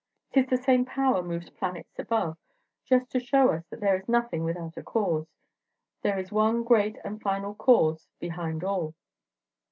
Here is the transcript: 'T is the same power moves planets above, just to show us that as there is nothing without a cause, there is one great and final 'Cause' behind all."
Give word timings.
'T 0.33 0.39
is 0.39 0.47
the 0.47 0.57
same 0.57 0.83
power 0.83 1.21
moves 1.21 1.51
planets 1.51 1.99
above, 1.99 2.35
just 2.87 3.11
to 3.11 3.19
show 3.19 3.51
us 3.51 3.63
that 3.67 3.75
as 3.75 3.81
there 3.81 3.95
is 3.95 4.09
nothing 4.09 4.43
without 4.43 4.75
a 4.75 4.81
cause, 4.81 5.27
there 6.01 6.17
is 6.17 6.31
one 6.31 6.63
great 6.63 6.97
and 7.05 7.21
final 7.21 7.53
'Cause' 7.53 8.07
behind 8.19 8.63
all." 8.63 8.95